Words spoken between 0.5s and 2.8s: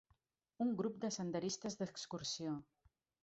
Un grup de senderistes d'excursió.